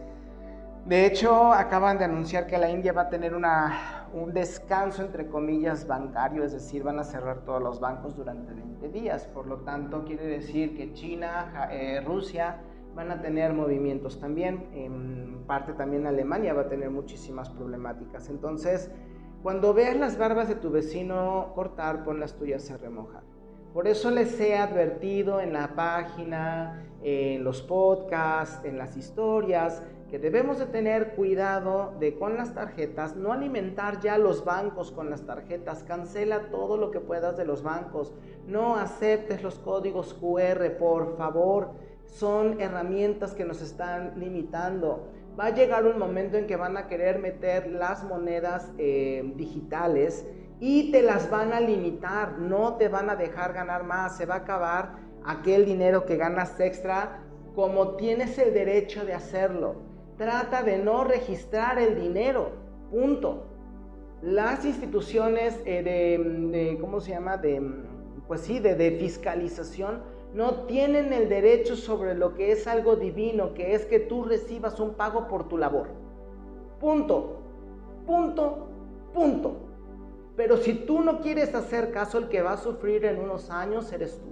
[0.86, 5.86] De hecho, acaban de anunciar que la India va a tener un descanso, entre comillas,
[5.86, 9.28] bancario, es decir, van a cerrar todos los bancos durante 20 días.
[9.28, 12.58] Por lo tanto, quiere decir que China, eh, Rusia
[12.96, 14.70] van a tener movimientos también.
[14.74, 18.30] En parte también Alemania va a tener muchísimas problemáticas.
[18.30, 18.92] Entonces,
[19.44, 23.24] cuando veas las barbas de tu vecino cortar, pon las tuyas a remojar.
[23.74, 30.20] Por eso les he advertido en la página, en los podcasts, en las historias, que
[30.20, 35.26] debemos de tener cuidado de con las tarjetas, no alimentar ya los bancos con las
[35.26, 38.14] tarjetas, cancela todo lo que puedas de los bancos,
[38.46, 41.72] no aceptes los códigos QR, por favor,
[42.04, 45.08] son herramientas que nos están limitando.
[45.40, 50.28] Va a llegar un momento en que van a querer meter las monedas eh, digitales
[50.60, 54.36] y te las van a limitar, no te van a dejar ganar más, se va
[54.36, 54.92] a acabar
[55.24, 57.22] aquel dinero que ganas extra
[57.56, 59.91] como tienes el derecho de hacerlo
[60.22, 62.52] trata de no registrar el dinero,
[62.92, 63.48] punto.
[64.22, 67.38] Las instituciones eh, de, ¿cómo se llama?
[67.38, 67.60] De,
[68.28, 70.04] pues sí, de, de fiscalización
[70.36, 74.80] no tienen el derecho sobre lo que es algo divino, que es que tú recibas
[74.80, 75.88] un pago por tu labor.
[76.80, 77.38] Punto,
[78.06, 78.68] punto,
[79.16, 79.56] punto.
[80.36, 83.92] Pero si tú no quieres hacer caso, el que va a sufrir en unos años
[83.92, 84.30] eres tú.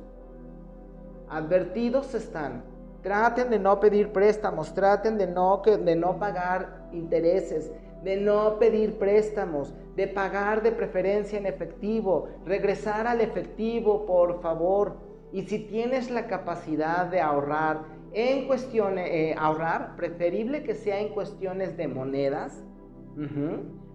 [1.29, 2.68] Advertidos están
[3.01, 7.71] Traten de no pedir préstamos, traten de no, de no pagar intereses,
[8.03, 14.97] de no pedir préstamos, de pagar de preferencia en efectivo, regresar al efectivo, por favor.
[15.31, 21.09] Y si tienes la capacidad de ahorrar en cuestiones, eh, ahorrar, preferible que sea en
[21.09, 22.63] cuestiones de monedas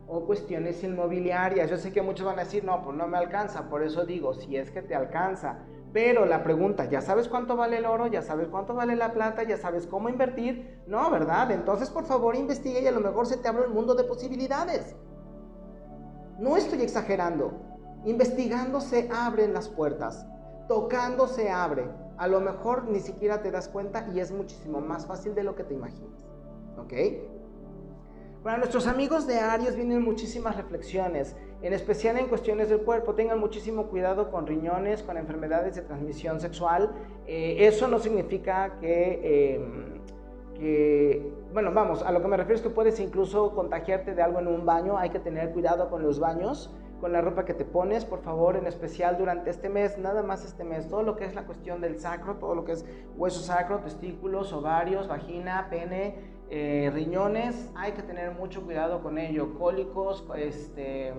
[0.07, 1.71] o cuestiones inmobiliarias.
[1.71, 4.35] Yo sé que muchos van a decir, no, pues no me alcanza, por eso digo,
[4.35, 5.59] si es que te alcanza,
[5.94, 8.09] pero la pregunta, ¿ya sabes cuánto vale el oro?
[8.09, 9.44] ¿Ya sabes cuánto vale la plata?
[9.44, 10.83] ¿Ya sabes cómo invertir?
[10.88, 11.52] No, ¿verdad?
[11.52, 14.96] Entonces, por favor, investiga y a lo mejor se te abre un mundo de posibilidades.
[16.40, 17.52] No estoy exagerando.
[18.04, 20.26] Investigando se abren las puertas.
[20.66, 21.88] Tocando se abre.
[22.18, 25.54] A lo mejor ni siquiera te das cuenta y es muchísimo más fácil de lo
[25.54, 26.26] que te imaginas.
[26.76, 26.92] ¿Ok?
[28.42, 33.14] Para nuestros amigos de Aries vienen muchísimas reflexiones en especial en cuestiones del cuerpo.
[33.14, 36.92] Tengan muchísimo cuidado con riñones, con enfermedades de transmisión sexual.
[37.27, 40.00] Eh, eso no significa que, em,
[40.55, 44.40] que, bueno, vamos, a lo que me refiero es que puedes incluso contagiarte de algo
[44.40, 44.98] en un baño.
[44.98, 48.57] Hay que tener cuidado con los baños, con la ropa que te pones, por favor,
[48.57, 51.81] en especial durante este mes, nada más este mes, todo lo que es la cuestión
[51.81, 52.85] del sacro, todo lo que es
[53.16, 56.35] hueso sacro, testículos, ovarios, vagina, pene.
[56.50, 61.14] Eh, riñones, hay que tener mucho cuidado con ello, cólicos, este,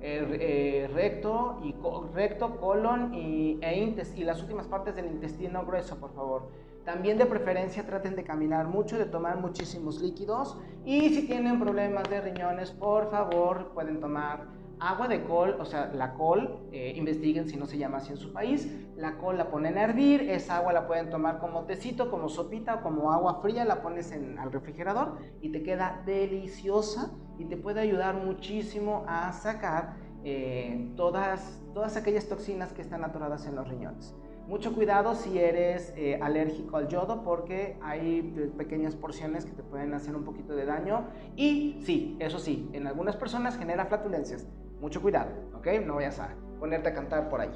[0.00, 1.74] eh, recto, y
[2.14, 6.48] recto, colon y, e y las últimas partes del intestino grueso, por favor.
[6.84, 10.56] También de preferencia traten de caminar mucho, de tomar muchísimos líquidos
[10.86, 14.46] y si tienen problemas de riñones, por favor pueden tomar
[14.80, 18.18] agua de col, o sea, la col, eh, investiguen si no se llama así en
[18.18, 22.10] su país, la col la ponen a hervir, esa agua la pueden tomar como tecito,
[22.10, 27.12] como sopita o como agua fría, la pones en, al refrigerador y te queda deliciosa
[27.38, 33.46] y te puede ayudar muchísimo a sacar eh, todas, todas aquellas toxinas que están atoradas
[33.46, 34.14] en los riñones.
[34.48, 38.22] Mucho cuidado si eres eh, alérgico al yodo porque hay
[38.56, 41.04] pequeñas porciones que te pueden hacer un poquito de daño
[41.36, 44.48] y sí, eso sí, en algunas personas genera flatulencias.
[44.80, 45.66] Mucho cuidado, ¿ok?
[45.84, 47.50] No vayas a ponerte a cantar por ahí.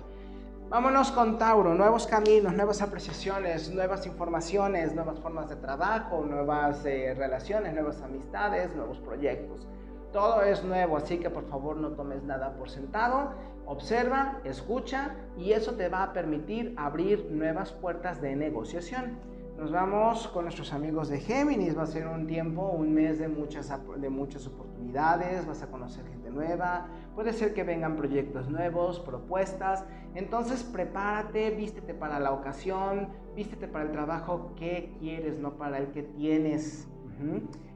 [0.68, 7.14] Vámonos con Tauro, nuevos caminos, nuevas apreciaciones, nuevas informaciones, nuevas formas de trabajo, nuevas eh,
[7.14, 9.68] relaciones, nuevas amistades, nuevos proyectos.
[10.12, 13.34] Todo es nuevo, así que por favor no tomes nada por sentado.
[13.66, 19.18] Observa, escucha y eso te va a permitir abrir nuevas puertas de negociación.
[19.58, 21.76] Nos vamos con nuestros amigos de Géminis.
[21.76, 25.46] Va a ser un tiempo, un mes de muchas, de muchas oportunidades.
[25.46, 26.88] Vas a conocer gente nueva.
[27.14, 29.84] Puede ser que vengan proyectos nuevos, propuestas.
[30.14, 35.88] Entonces prepárate, vístete para la ocasión, vístete para el trabajo que quieres, no para el
[35.88, 36.88] que tienes.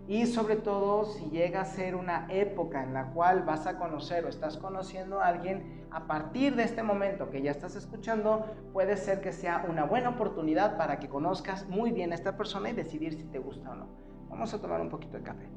[0.09, 4.25] Y sobre todo, si llega a ser una época en la cual vas a conocer
[4.25, 8.97] o estás conociendo a alguien, a partir de este momento que ya estás escuchando, puede
[8.97, 12.73] ser que sea una buena oportunidad para que conozcas muy bien a esta persona y
[12.73, 13.89] decidir si te gusta o no.
[14.29, 15.49] Vamos a tomar un poquito de café.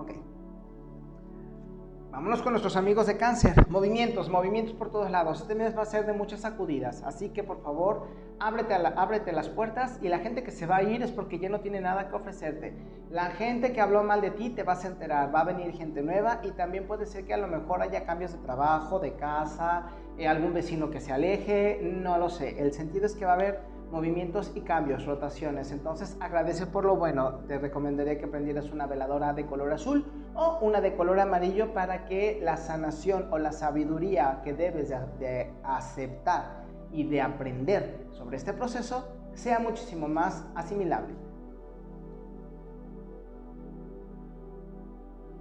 [0.00, 0.12] Ok.
[2.10, 3.68] Vámonos con nuestros amigos de cáncer.
[3.68, 5.42] Movimientos, movimientos por todos lados.
[5.42, 7.02] Este mes va a ser de muchas sacudidas.
[7.02, 11.02] Así que por favor, ábrete, las puertas y la gente que se va a ir
[11.02, 12.74] es porque ya no tiene nada que ofrecerte.
[13.10, 15.34] La gente que habló mal de ti te vas a enterar.
[15.34, 18.32] Va a venir gente nueva y también puede ser que a lo mejor haya cambios
[18.32, 21.78] de trabajo, de casa, eh, algún vecino que se aleje.
[21.82, 22.58] No lo sé.
[22.58, 23.60] El sentido es que va a haber
[23.90, 25.72] movimientos y cambios, rotaciones.
[25.72, 27.40] Entonces agradece por lo bueno.
[27.46, 32.04] Te recomendaría que prendieras una veladora de color azul o una de color amarillo para
[32.06, 38.52] que la sanación o la sabiduría que debes de, aceptar y de aprender sobre este
[38.52, 41.14] proceso sea muchísimo más asimilable.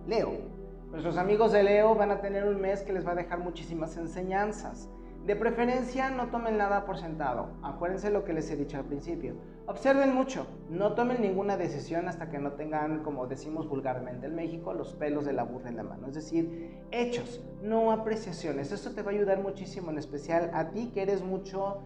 [0.08, 0.50] Leo.
[0.92, 3.96] Nuestros amigos de Leo van a tener un mes que les va a dejar muchísimas
[3.96, 4.90] enseñanzas.
[5.30, 7.50] De preferencia, no tomen nada por sentado.
[7.62, 9.36] Acuérdense lo que les he dicho al principio.
[9.68, 10.48] Observen mucho.
[10.72, 15.26] No tomen ninguna decisión hasta que no tengan, como decimos vulgarmente en México, los pelos
[15.26, 16.08] de la burra en la mano.
[16.08, 18.72] Es decir, hechos, no apreciaciones.
[18.72, 21.84] Esto te va a ayudar muchísimo, en especial a ti que eres mucho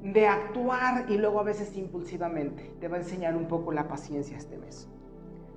[0.00, 2.76] de actuar y luego a veces impulsivamente.
[2.78, 4.88] Te va a enseñar un poco la paciencia este mes.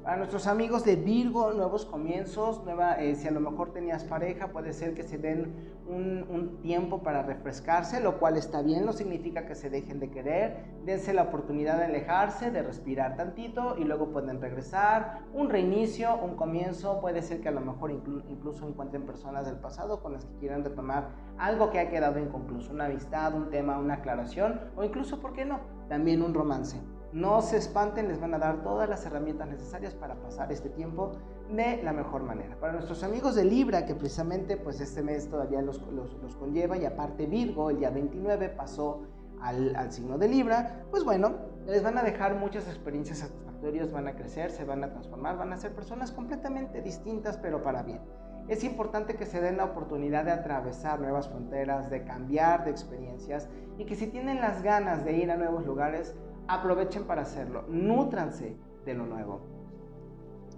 [0.06, 4.50] Para nuestros amigos de Virgo, nuevos comienzos, nueva, eh, si a lo mejor tenías pareja,
[4.50, 9.48] puede ser que se den un, tiempo para refrescarse, lo cual está bien, no significa
[9.48, 10.64] que se dejen de querer.
[10.86, 15.22] Dense la oportunidad de alejarse, de respirar tantito y luego pueden regresar.
[15.34, 20.04] Un reinicio, un comienzo, puede ser que a lo mejor incluso encuentren personas del pasado
[20.04, 23.96] con las que quieran retomar algo que ha quedado inconcluso, una amistad, un tema, una
[23.96, 25.62] aclaración o incluso, ¿por qué no?
[25.90, 26.80] También un romance.
[27.16, 31.14] No se espanten, les van a dar todas las herramientas necesarias para pasar este tiempo
[31.50, 32.60] de la mejor manera.
[32.60, 36.84] Para nuestros amigos de Libra, que precisamente pues este mes todavía los, los, conlleva y
[36.84, 39.04] aparte Virgo, el día 29 pasó
[39.40, 41.36] al, al, signo de Libra, pues bueno,
[41.66, 45.54] les van a dejar muchas experiencias satisfactorias, van a crecer, se van a transformar, van
[45.54, 48.02] a ser personas completamente distintas, pero para bien.
[48.50, 53.48] Es importante que se den la oportunidad de atravesar nuevas fronteras, de cambiar de experiencias
[53.78, 56.14] y que si tienen las ganas de ir a nuevos lugares,
[56.48, 59.42] aprovechen para hacerlo, nútranse de lo nuevo.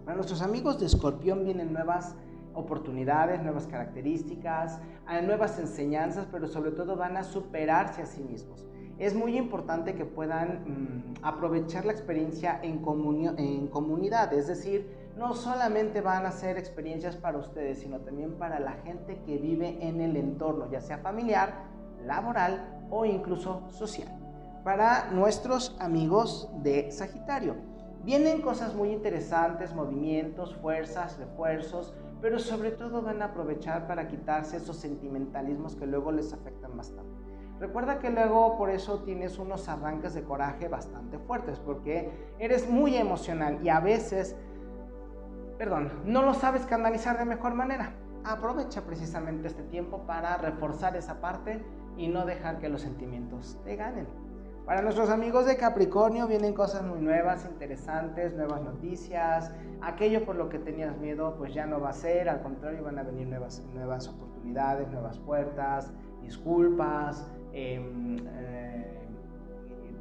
[0.05, 2.15] Para nuestros amigos de Escorpión vienen nuevas
[2.53, 4.79] oportunidades, nuevas características,
[5.23, 8.65] nuevas enseñanzas, pero sobre todo van a superarse a sí mismos.
[8.97, 12.81] Es muy importante que puedan mm, aprovechar la experiencia en,
[13.37, 18.59] en comunidad, es decir, no solamente van a ser experiencias para ustedes, sino también para
[18.59, 21.53] la gente que vive en el entorno, ya sea familiar,
[22.05, 24.26] laboral o incluso social
[24.67, 27.55] para nuestros amigos de Sagitario.
[28.03, 34.57] Vienen cosas muy interesantes, movimientos, fuerzas, refuerzos, pero sobre todo van a aprovechar para quitarse
[34.57, 37.15] esos sentimentalismos que luego les afectan bastante.
[37.61, 42.97] Recuerda que luego por eso tienes unos arranques de coraje bastante fuertes, porque eres muy
[42.97, 44.35] emocional y a veces,
[45.57, 47.93] perdón, no lo sabes canalizar de mejor manera.
[48.25, 51.63] Aprovecha precisamente este tiempo para reforzar esa parte
[51.95, 54.26] y no dejar que los sentimientos te ganen.
[54.67, 59.49] Para nuestros amigos de Capricornio vienen cosas muy nuevas, interesantes, nuevas noticias.
[59.81, 62.99] Aquello por lo que tenías miedo, pues ya no va a ser, al contrario, van
[62.99, 67.31] a venir nuevas, nuevas oportunidades, nuevas puertas, disculpas.
[67.53, 69.07] Em, eh,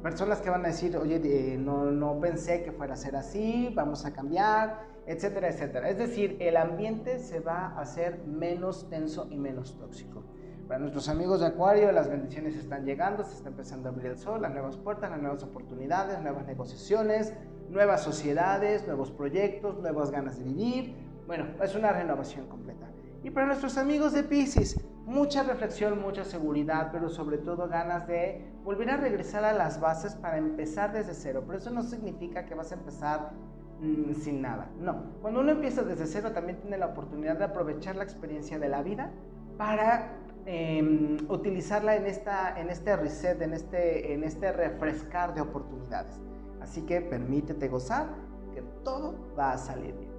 [0.03, 3.71] personas que van a decir, oye, eh, no, no pensé que fuera a ser así,
[3.73, 5.89] vamos a cambiar, etcétera, etcétera.
[5.89, 10.25] Es decir, el ambiente se va a hacer menos tenso y menos tóxico.
[10.67, 14.17] Para nuestros amigos de Acuario, las bendiciones están llegando, se está empezando a abrir el
[14.17, 17.33] sol, las nuevas puertas, las nuevas oportunidades, nuevas negociaciones,
[17.69, 20.95] nuevas sociedades, nuevos proyectos, nuevas ganas de vivir.
[21.25, 22.85] Bueno, es una renovación completa.
[23.23, 28.45] Y para nuestros amigos de Pisces, mucha reflexión, mucha seguridad, pero sobre todo ganas de
[28.65, 31.45] volver a regresar a las bases para empezar desde cero.
[31.47, 33.31] Pero eso no significa que vas a empezar
[33.79, 34.69] mm, sin nada.
[34.81, 38.67] No, cuando uno empieza desde cero también tiene la oportunidad de aprovechar la experiencia de
[38.67, 39.11] la vida
[39.57, 46.21] para Em, utilizarla en, esta, en este reset, en este, en este refrescar de oportunidades.
[46.61, 48.07] Así que permítete gozar,
[48.53, 50.09] que todo va a salir bien.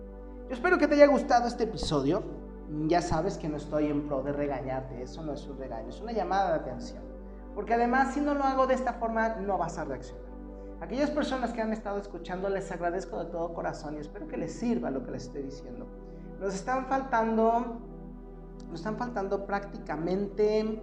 [0.47, 2.23] Yo espero que te haya gustado este episodio.
[2.89, 6.01] Ya sabes que no estoy en pro de regañarte, eso no es un regaño, es
[6.03, 7.03] una llamada de atención.
[7.55, 10.29] Porque además si no lo hago de esta forma no vas a reaccionar.
[10.83, 14.53] Aquellas personas que han estado escuchando les agradezco de todo corazón y espero que les
[14.53, 15.87] sirva lo que les estoy diciendo.
[16.39, 17.88] Nos están faltando
[18.69, 20.83] nos están faltando prácticamente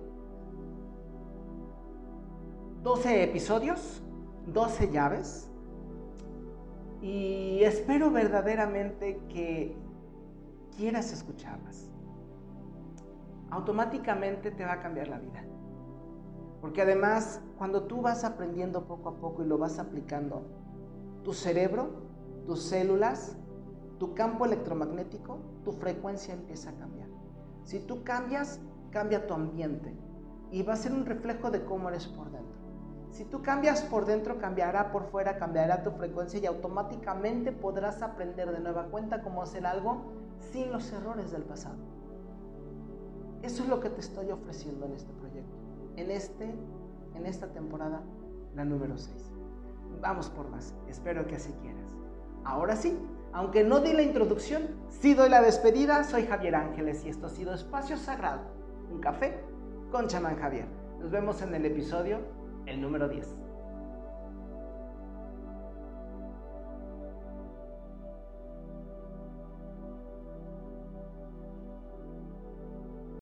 [2.84, 4.04] 12 episodios,
[4.48, 5.50] 12 llaves.
[7.02, 9.78] Y espero verdaderamente que
[10.76, 11.92] quieras escucharlas.
[13.52, 15.46] Automáticamente te va a cambiar la vida.
[16.62, 20.44] Porque además, cuando tú vas aprendiendo poco a poco y lo vas aplicando,
[21.24, 21.90] tu cerebro,
[22.46, 23.38] tus células,
[24.00, 27.05] tu campo electromagnético, tu frecuencia empieza a cambiar.
[27.66, 28.60] Si tú cambias,
[28.92, 29.92] cambia tu ambiente
[30.52, 32.56] y va a ser un reflejo de cómo eres por dentro.
[33.10, 38.52] Si tú cambias por dentro, cambiará por fuera, cambiará tu frecuencia y automáticamente podrás aprender
[38.52, 40.04] de nueva cuenta cómo hacer algo
[40.52, 41.78] sin los errores del pasado.
[43.42, 45.56] Eso es lo que te estoy ofreciendo en este proyecto,
[45.96, 46.54] en, este,
[47.16, 48.02] en esta temporada,
[48.56, 49.32] la número 6.
[50.02, 51.86] Vamos por más, espero que así quieras.
[52.44, 52.98] Ahora sí,
[53.36, 56.06] aunque no di la introducción, sí doy la despedida.
[56.06, 58.44] Soy Javier Ángeles y esto ha sido Espacio Sagrado,
[58.90, 59.38] un café
[59.92, 60.68] con chamán Javier.
[61.02, 62.20] Nos vemos en el episodio,
[62.66, 63.45] el número 10.